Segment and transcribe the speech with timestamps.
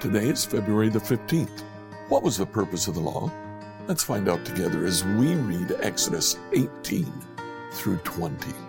[0.00, 1.62] Today is February the 15th.
[2.10, 3.32] What was the purpose of the law?
[3.88, 7.10] Let's find out together as we read Exodus 18
[7.72, 8.65] through 20.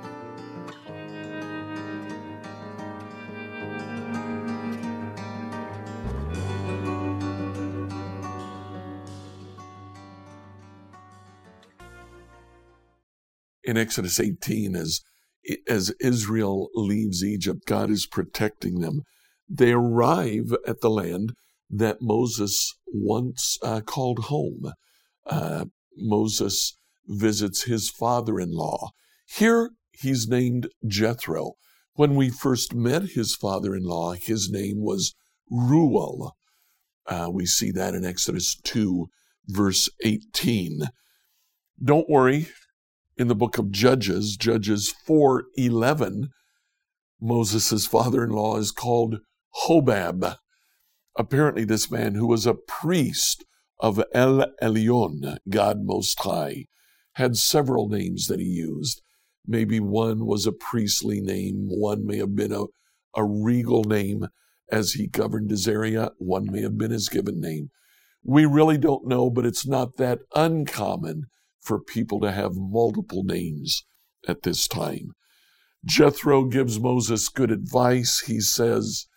[13.68, 15.02] In Exodus 18, as,
[15.68, 19.04] as Israel leaves Egypt, God is protecting them
[19.50, 21.34] they arrive at the land
[21.70, 24.74] that Moses once uh, called home.
[25.26, 28.92] Uh, Moses visits his father in law.
[29.26, 31.54] Here he's named Jethro.
[31.94, 35.16] When we first met his father in law, his name was
[35.50, 36.34] Reuel.
[37.06, 39.08] Uh, we see that in Exodus 2,
[39.48, 40.90] verse 18.
[41.84, 42.50] Don't worry,
[43.18, 46.30] in the book of Judges, Judges 4 11,
[47.20, 49.20] Moses' father in law is called
[49.64, 50.38] Hobab.
[51.16, 53.44] Apparently, this man, who was a priest
[53.80, 56.66] of El Elyon, God Most High,
[57.14, 59.02] had several names that he used.
[59.46, 62.66] Maybe one was a priestly name, one may have been a,
[63.16, 64.28] a regal name
[64.72, 67.72] as he governed his area, one may have been his given name.
[68.24, 71.28] We really don't know, but it's not that uncommon
[71.68, 73.86] for people to have multiple names
[74.28, 75.12] at this time.
[75.86, 78.22] Jethro gives Moses good advice.
[78.22, 79.08] He says,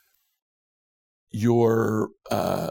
[1.31, 2.71] you're uh,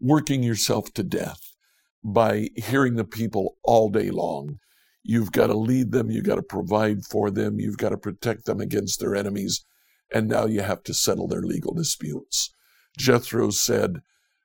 [0.00, 1.54] working yourself to death
[2.02, 4.58] by hearing the people all day long.
[5.02, 8.46] You've got to lead them, you've got to provide for them, you've got to protect
[8.46, 9.64] them against their enemies,
[10.12, 12.50] and now you have to settle their legal disputes.
[12.96, 14.00] Jethro said,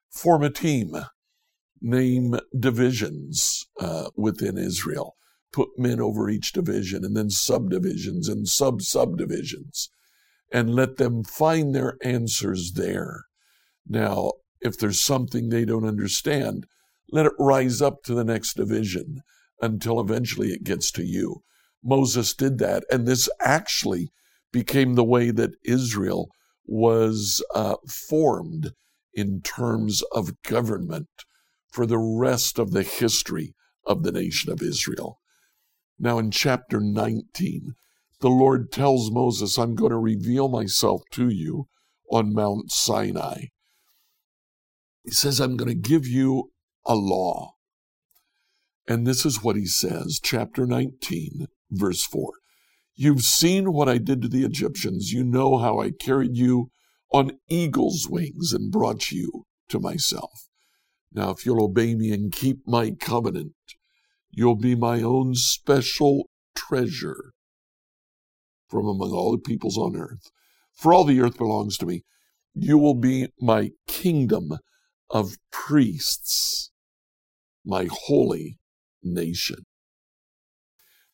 [0.10, 0.96] Form a team,
[1.84, 5.16] name divisions uh, within Israel,
[5.52, 9.90] put men over each division, and then subdivisions and sub subdivisions,
[10.52, 13.26] and let them find their answers there.
[13.88, 16.66] Now, if there's something they don't understand,
[17.12, 19.22] let it rise up to the next division
[19.62, 21.44] until eventually it gets to you.
[21.84, 24.10] Moses did that, and this actually
[24.54, 26.30] became the way that Israel
[26.66, 28.72] was uh, formed
[29.14, 31.10] in terms of government
[31.74, 35.20] for the rest of the history of the nation of Israel.
[35.98, 37.74] Now, in chapter 19,
[38.22, 41.66] the Lord tells Moses, I'm going to reveal myself to you
[42.12, 43.46] on Mount Sinai.
[45.04, 46.52] He says, I'm going to give you
[46.86, 47.56] a law.
[48.88, 52.34] And this is what he says, chapter 19, verse 4.
[52.96, 55.12] You've seen what I did to the Egyptians.
[55.12, 56.70] You know how I carried you
[57.12, 60.50] on eagle's wings and brought you to myself.
[61.14, 63.54] Now, if you'll obey me and keep my covenant,
[64.32, 67.34] you'll be my own special treasure
[68.68, 70.32] from among all the peoples on earth.
[70.74, 72.04] For all the earth belongs to me.
[72.56, 74.58] You will be my kingdom
[75.10, 76.72] of priests,
[77.64, 78.58] my holy
[79.04, 79.66] nation.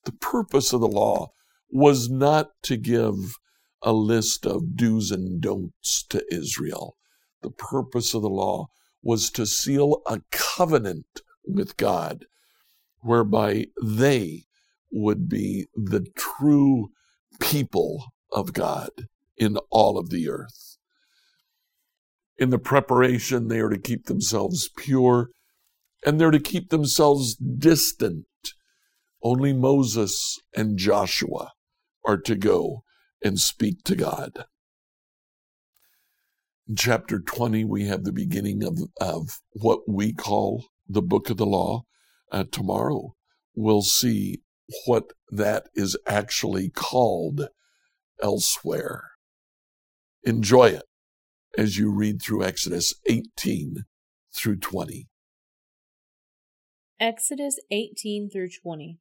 [0.06, 1.32] The purpose of the law
[1.70, 3.38] was not to give
[3.82, 6.96] a list of do's and don'ts to Israel.
[7.42, 8.68] The purpose of the law
[9.02, 12.26] was to seal a covenant with God
[13.02, 14.44] whereby they
[14.92, 16.90] would be the true
[17.40, 18.90] people of God
[19.38, 20.70] in all of the earth
[22.40, 25.30] in the preparation, they are to keep themselves pure
[26.06, 28.26] and they're to keep themselves distant.
[29.22, 31.52] Only Moses and Joshua
[32.06, 32.84] are to go
[33.22, 34.46] and speak to God.
[36.70, 41.38] In chapter 20, we have the beginning of, of what we call the book of
[41.38, 41.82] the law.
[42.32, 43.16] Uh, tomorrow,
[43.56, 44.44] we'll see
[44.86, 47.48] what that is actually called
[48.22, 49.04] elsewhere.
[50.24, 50.84] Enjoy it
[51.58, 53.86] as you read through Exodus 18
[54.36, 55.08] through 20.
[57.00, 59.00] Exodus 18 through 20.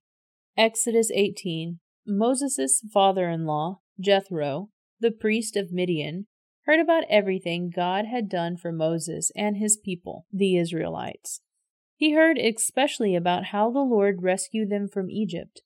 [0.57, 1.81] Exodus 18.
[2.07, 4.71] Moses' father in law, Jethro,
[5.01, 6.29] the priest of Midian,
[6.69, 11.41] heard about everything God had done for Moses and his people, the Israelites.
[11.97, 15.63] He heard especially about how the Lord rescued them from Egypt.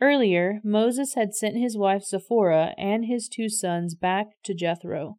[0.00, 5.18] Earlier, Moses had sent his wife Zipporah and his two sons back to Jethro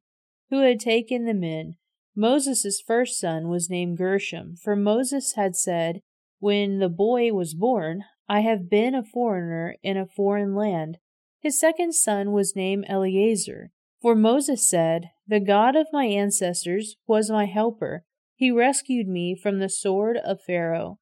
[0.50, 1.76] who had taken them in.
[2.16, 6.00] Moses' first son was named Gershom, for Moses had said,
[6.40, 10.98] When the boy was born, I have been a foreigner in a foreign land.
[11.42, 13.72] His second son was named Eliezer,
[14.06, 18.06] for Moses said, The God of my ancestors was my helper.
[18.36, 21.00] He rescued me from the sword of Pharaoh.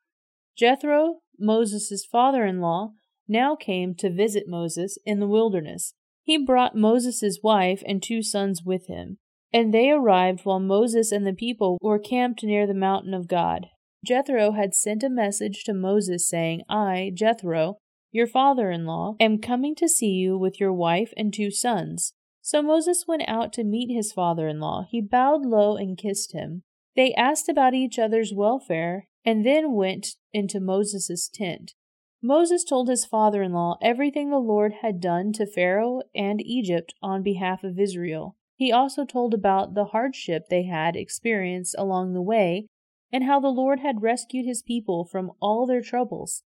[0.57, 2.91] Jethro, Moses' father in law,
[3.27, 5.95] now came to visit Moses in the wilderness.
[6.21, 9.17] He brought Moses' wife and two sons with him,
[9.51, 13.65] and they arrived while Moses and the people were camped near the mountain of God.
[14.05, 17.79] Jethro had sent a message to Moses saying, I, Jethro,
[18.13, 22.13] your father in law, am coming to see you with your wife and two sons.
[22.45, 24.85] So Moses went out to meet his father in law.
[24.89, 26.63] He bowed low and kissed him.
[26.93, 31.73] They asked about each other's welfare and then went into Moses' tent.
[32.21, 36.93] Moses told his father in law everything the Lord had done to Pharaoh and Egypt
[37.01, 38.35] on behalf of Israel.
[38.57, 42.67] He also told about the hardship they had experienced along the way
[43.09, 46.43] and how the Lord had rescued his people from all their troubles.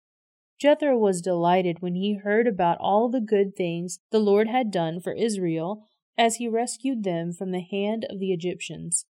[0.60, 5.00] Jethro was delighted when he heard about all the good things the Lord had done
[5.00, 5.84] for Israel
[6.18, 9.06] as he rescued them from the hand of the Egyptians.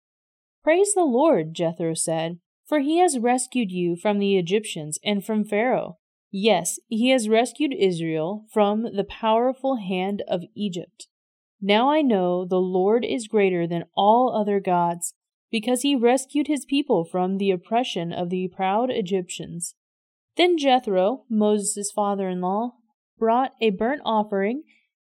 [0.64, 5.44] Praise the Lord, Jethro said, for he has rescued you from the Egyptians and from
[5.44, 5.98] Pharaoh.
[6.32, 11.06] Yes, he has rescued Israel from the powerful hand of Egypt.
[11.60, 15.14] Now I know the Lord is greater than all other gods,
[15.50, 19.76] because he rescued his people from the oppression of the proud Egyptians.
[20.36, 22.74] Then Jethro, Moses' father in law,
[23.18, 24.64] brought a burnt offering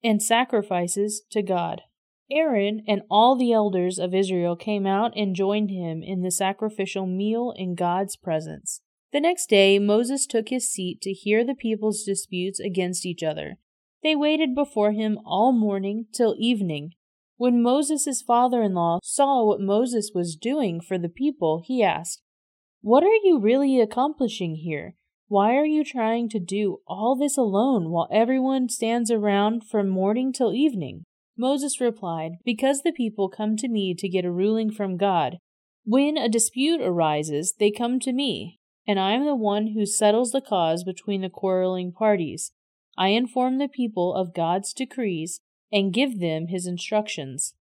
[0.02, 1.82] and sacrifices to God.
[2.30, 7.06] Aaron and all the elders of Israel came out and joined him in the sacrificial
[7.06, 8.80] meal in God's presence.
[9.12, 13.56] The next day Moses took his seat to hear the people's disputes against each other.
[14.02, 16.92] They waited before him all morning till evening.
[17.36, 22.22] When Moses' father in law saw what Moses was doing for the people, he asked,
[22.80, 24.94] What are you really accomplishing here?
[25.30, 30.32] Why are you trying to do all this alone while everyone stands around from morning
[30.32, 31.04] till evening?
[31.38, 35.36] Moses replied, Because the people come to me to get a ruling from God.
[35.84, 40.32] When a dispute arises, they come to me, and I am the one who settles
[40.32, 42.50] the cause between the quarreling parties.
[42.98, 47.54] I inform the people of God's decrees and give them his instructions.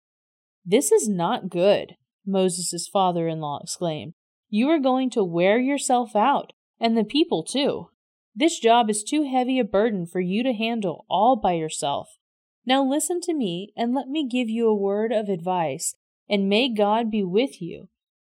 [0.65, 4.13] This is not good, Moses' father in law exclaimed.
[4.49, 7.89] You are going to wear yourself out, and the people too.
[8.35, 12.17] This job is too heavy a burden for you to handle all by yourself.
[12.65, 15.95] Now listen to me, and let me give you a word of advice,
[16.29, 17.89] and may God be with you.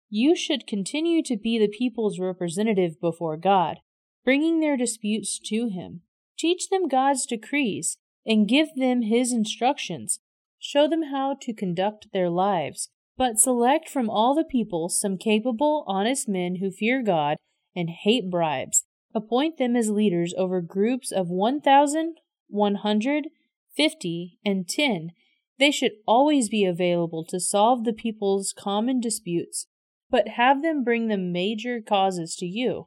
[0.09, 3.77] You should continue to be the people's representative before God,
[4.25, 6.01] bringing their disputes to Him.
[6.37, 10.19] Teach them God's decrees and give them His instructions.
[10.59, 12.89] Show them how to conduct their lives.
[13.15, 17.37] But select from all the people some capable, honest men who fear God
[17.75, 18.85] and hate bribes.
[19.15, 22.15] Appoint them as leaders over groups of one thousand,
[22.47, 23.27] one hundred,
[23.75, 25.11] fifty, and ten.
[25.59, 29.67] They should always be available to solve the people's common disputes
[30.13, 32.85] but have them bring the major causes to you.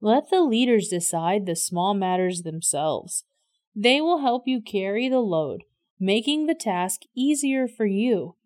[0.00, 3.24] Let the leaders decide the small matters themselves.
[3.76, 5.64] They will help you carry the load,
[6.00, 8.36] making the task easier for you.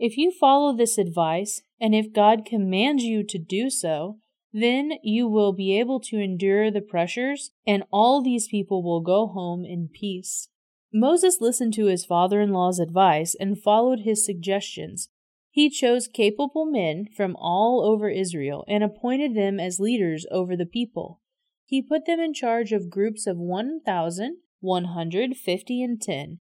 [0.00, 4.18] If you follow this advice, and if God commands you to do so,
[4.58, 9.26] then you will be able to endure the pressures, and all these people will go
[9.26, 10.48] home in peace.
[10.90, 15.10] Moses listened to his father in law's advice and followed his suggestions.
[15.50, 20.64] He chose capable men from all over Israel and appointed them as leaders over the
[20.64, 21.20] people.
[21.66, 26.38] He put them in charge of groups of one thousand, one hundred, fifty, and ten.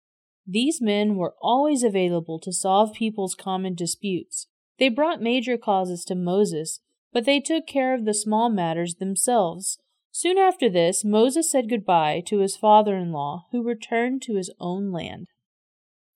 [0.46, 4.48] These men were always available to solve people's common disputes.
[4.78, 6.80] They brought major causes to Moses,
[7.12, 9.78] but they took care of the small matters themselves.
[10.10, 14.50] Soon after this, Moses said goodbye to his father in law, who returned to his
[14.60, 15.28] own land.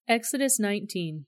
[0.08, 1.26] Exodus 19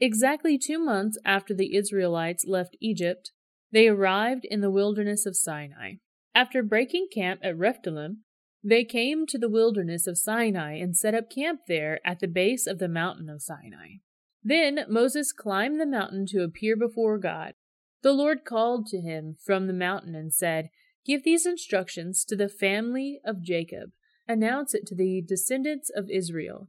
[0.00, 3.32] Exactly two months after the Israelites left Egypt,
[3.72, 5.94] they arrived in the wilderness of Sinai.
[6.34, 8.24] After breaking camp at Rephidim,
[8.62, 12.66] they came to the wilderness of Sinai and set up camp there at the base
[12.66, 13.98] of the mountain of Sinai.
[14.42, 17.54] Then Moses climbed the mountain to appear before God.
[18.04, 20.68] The Lord called to him from the mountain and said,
[21.06, 23.92] Give these instructions to the family of Jacob.
[24.28, 26.68] Announce it to the descendants of Israel.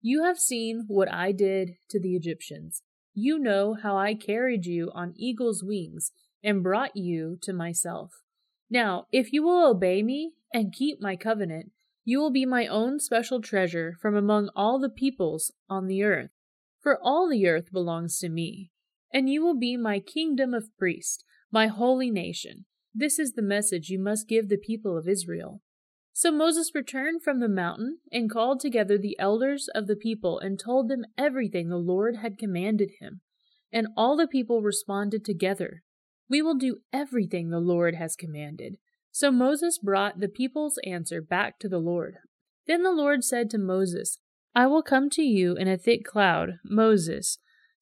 [0.00, 2.82] You have seen what I did to the Egyptians.
[3.14, 6.12] You know how I carried you on eagle's wings
[6.44, 8.22] and brought you to myself.
[8.70, 11.72] Now, if you will obey me and keep my covenant,
[12.04, 16.30] you will be my own special treasure from among all the peoples on the earth.
[16.78, 18.70] For all the earth belongs to me,
[19.12, 22.64] and you will be my kingdom of priests, my holy nation.
[22.94, 25.60] This is the message you must give the people of Israel.
[26.12, 30.58] So Moses returned from the mountain and called together the elders of the people and
[30.58, 33.20] told them everything the Lord had commanded him.
[33.70, 35.82] And all the people responded together,
[36.30, 38.78] We will do everything the Lord has commanded.
[39.10, 42.16] So Moses brought the people's answer back to the Lord.
[42.66, 44.18] Then the Lord said to Moses,
[44.54, 47.36] I will come to you in a thick cloud, Moses,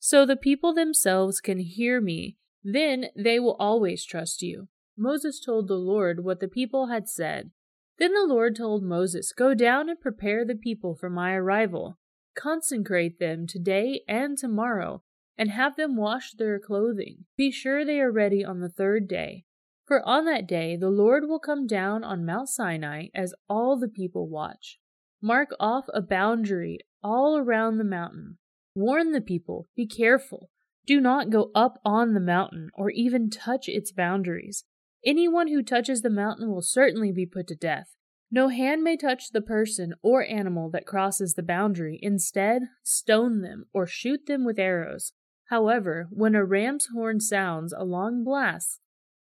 [0.06, 2.36] so the people themselves can hear me.
[2.62, 4.68] Then they will always trust you.
[4.98, 7.52] Moses told the Lord what the people had said.
[7.98, 11.98] Then the Lord told Moses, Go down and prepare the people for my arrival.
[12.36, 15.02] Consecrate them today and tomorrow,
[15.38, 17.24] and have them wash their clothing.
[17.38, 19.46] Be sure they are ready on the third day.
[19.86, 23.88] For on that day the Lord will come down on Mount Sinai as all the
[23.88, 24.78] people watch.
[25.22, 28.36] Mark off a boundary all around the mountain.
[28.74, 30.50] Warn the people, be careful.
[30.86, 34.64] Do not go up on the mountain or even touch its boundaries.
[35.06, 37.94] Anyone who touches the mountain will certainly be put to death.
[38.30, 42.00] No hand may touch the person or animal that crosses the boundary.
[42.02, 45.12] Instead, stone them or shoot them with arrows.
[45.50, 48.80] However, when a ram's horn sounds a long blast,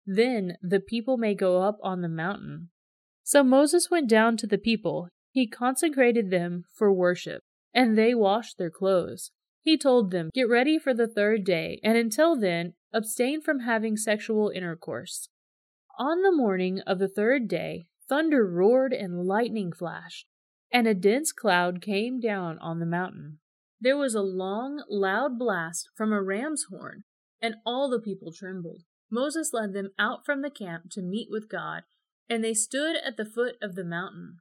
[0.06, 2.70] then the people may go up on the mountain.
[3.24, 5.10] So Moses went down to the people.
[5.32, 7.42] He consecrated them for worship,
[7.74, 9.32] and they washed their clothes.
[9.70, 13.98] He told them, Get ready for the third day, and until then, abstain from having
[13.98, 15.30] sexual intercourse.
[16.00, 20.26] On the morning of the third day, thunder roared and lightning flashed,
[20.72, 23.42] and a dense cloud came down on the mountain.
[23.80, 27.04] There was a long, loud blast from a ram's horn,
[27.40, 28.82] and all the people trembled.
[29.12, 31.84] Moses led them out from the camp to meet with God,
[32.28, 34.40] and they stood at the foot of the mountain.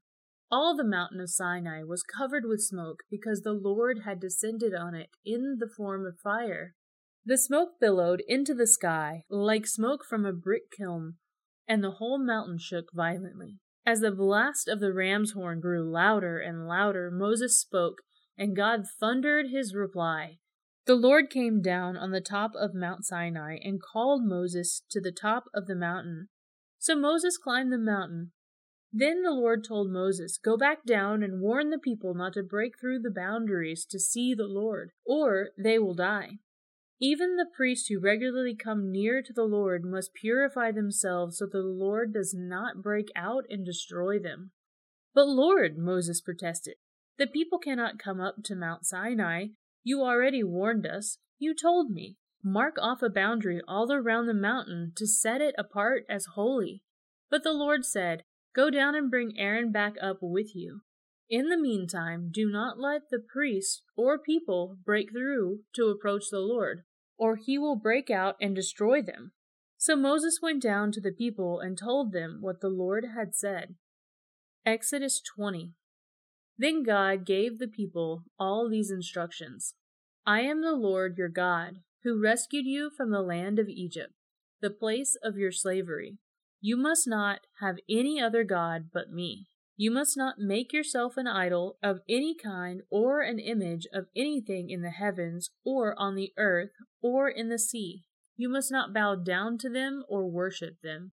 [0.51, 4.95] All the mountain of Sinai was covered with smoke because the Lord had descended on
[4.95, 6.75] it in the form of fire.
[7.25, 11.17] The smoke billowed into the sky like smoke from a brick kiln,
[11.67, 13.59] and the whole mountain shook violently.
[13.85, 17.99] As the blast of the ram's horn grew louder and louder, Moses spoke,
[18.39, 20.39] and God thundered his reply.
[20.87, 25.13] The Lord came down on the top of Mount Sinai and called Moses to the
[25.13, 26.29] top of the mountain.
[26.79, 28.33] So Moses climbed the mountain.
[28.93, 32.79] Then the Lord told Moses, Go back down and warn the people not to break
[32.79, 36.39] through the boundaries to see the Lord, or they will die.
[37.01, 41.53] Even the priests who regularly come near to the Lord must purify themselves so that
[41.53, 44.51] the Lord does not break out and destroy them.
[45.15, 46.75] But Lord, Moses protested,
[47.19, 49.49] the people cannot come up to Mount Sinai.
[49.83, 51.19] You already warned us.
[51.39, 52.17] You told me.
[52.45, 56.83] Mark off a boundary all around the mountain to set it apart as holy.
[57.29, 58.23] But the Lord said,
[58.59, 60.81] Go down and bring Aaron back up with you.
[61.31, 66.41] In the meantime, do not let the priests or people break through to approach the
[66.41, 66.83] Lord
[67.17, 69.31] or he will break out and destroy them.
[69.77, 73.77] So Moses went down to the people and told them what the Lord had said.
[74.67, 75.75] Exodus 20.
[76.59, 79.75] Then God gave the people all these instructions
[80.27, 84.15] I am the Lord your God, who rescued you from the land of Egypt,
[84.61, 86.19] the place of your slavery.
[86.61, 89.47] You must not have any other God but me.
[89.77, 94.71] You must not make yourself an idol of any kind or an image of anything
[94.71, 98.03] in the heavens or on the earth or in the sea.
[98.37, 101.13] You must not bow down to them or worship them.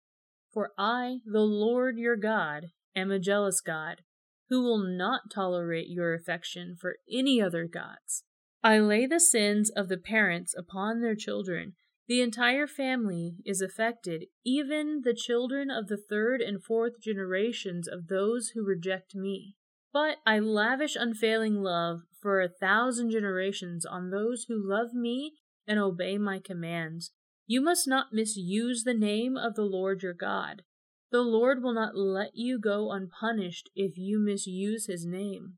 [0.51, 4.01] For I, the Lord your God, am a jealous God,
[4.49, 8.25] who will not tolerate your affection for any other gods.
[8.63, 11.75] I lay the sins of the parents upon their children
[12.07, 18.09] the entire family is affected, even the children of the third and fourth generations of
[18.09, 19.57] those who reject me.
[19.93, 25.35] But I lavish unfailing love for a thousand generations on those who love me
[25.67, 27.13] and obey my commands.
[27.47, 30.63] You must not misuse the name of the Lord your God.
[31.11, 35.55] The Lord will not let you go unpunished if you misuse his name.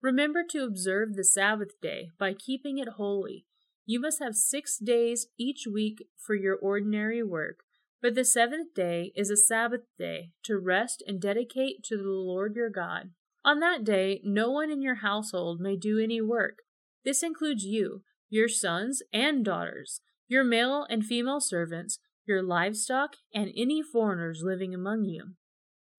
[0.00, 3.46] Remember to observe the Sabbath day by keeping it holy.
[3.90, 7.60] You must have six days each week for your ordinary work,
[8.02, 12.54] but the seventh day is a Sabbath day to rest and dedicate to the Lord
[12.54, 13.12] your God.
[13.46, 16.58] On that day, no one in your household may do any work.
[17.02, 23.50] This includes you, your sons and daughters, your male and female servants, your livestock, and
[23.56, 25.28] any foreigners living among you.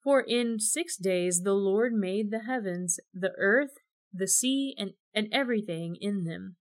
[0.03, 3.79] For in six days the Lord made the heavens, the earth,
[4.13, 6.57] the sea, and, and everything in them.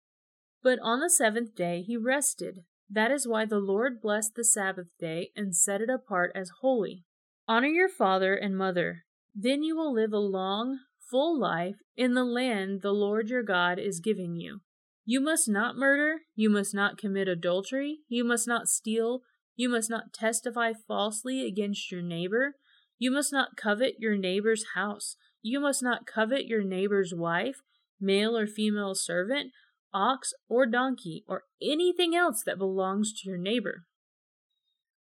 [0.62, 2.64] But on the seventh day he rested.
[2.90, 7.04] That is why the Lord blessed the Sabbath day and set it apart as holy.
[7.46, 9.04] Honor your father and mother.
[9.34, 13.78] Then you will live a long, full life in the land the Lord your God
[13.78, 14.60] is giving you.
[15.04, 19.22] You must not murder, you must not commit adultery, you must not steal,
[19.56, 22.56] you must not testify falsely against your neighbor,
[22.98, 27.62] you must not covet your neighbor's house, you must not covet your neighbor's wife,
[28.00, 29.52] male or female servant,
[29.92, 33.84] ox, or donkey, or anything else that belongs to your neighbor.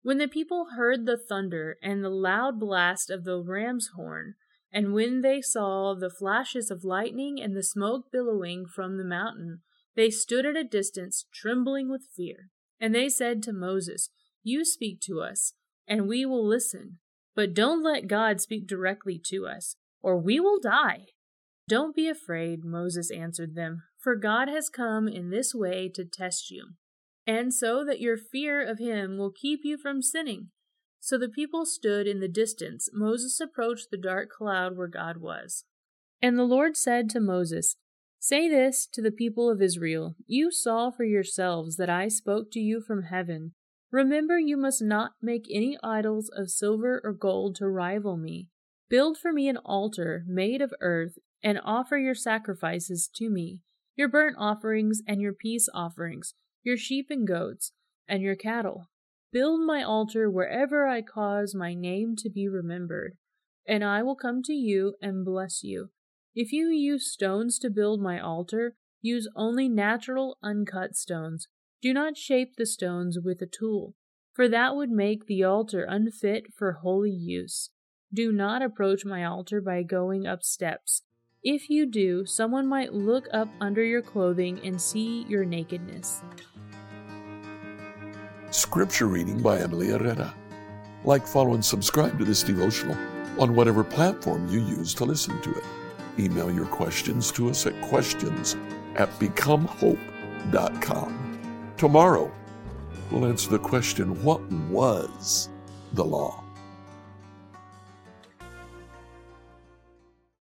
[0.03, 4.35] When the people heard the thunder and the loud blast of the ram's horn,
[4.71, 9.61] And when they saw the flashes of lightning and the smoke billowing from the mountain,
[9.95, 12.51] they stood at a distance, trembling with fear.
[12.81, 14.11] And they said to Moses,
[14.43, 15.55] You speak to us,
[15.87, 16.99] and we will listen.
[17.37, 21.07] But don't let God speak directly to us, or we will die.
[21.69, 26.51] Don't be afraid, Moses answered them, for God has come in this way to test
[26.51, 26.75] you,
[27.27, 30.51] and so that your fear of him will keep you from sinning.
[31.01, 32.91] So the people stood in the distance.
[32.93, 35.65] Moses approached the dark cloud where God was.
[36.21, 37.77] And the Lord said to Moses,
[38.19, 42.61] Say this to the people of Israel You saw for yourselves that I spoke to
[42.61, 43.53] you from heaven.
[43.91, 48.49] Remember, you must not make any idols of silver or gold to rival me.
[48.91, 53.61] Build for me an altar made of earth and offer your sacrifices to me,
[53.97, 57.73] your burnt offerings and your peace offerings, your sheep and goats,
[58.09, 58.89] and your cattle.
[59.33, 63.17] Build my altar wherever I cause my name to be remembered,
[63.67, 65.91] and I will come to you and bless you.
[66.35, 71.49] If you use stones to build my altar, use only natural uncut stones.
[71.83, 73.95] Do not shape the stones with a tool,
[74.33, 77.71] for that would make the altar unfit for holy use.
[78.13, 81.03] Do not approach my altar by going up steps.
[81.45, 86.23] If you do, someone might look up under your clothing and see your nakedness.
[88.51, 90.35] Scripture reading by Emily Herrera.
[91.05, 92.97] Like, follow, and subscribe to this devotional
[93.39, 95.65] on whatever platform you use to listen to it.
[96.19, 98.57] Email your questions to us at questions
[98.95, 101.75] at becomehope.com.
[101.77, 102.33] Tomorrow,
[103.11, 105.51] we'll answer the question what was
[105.93, 106.44] the law?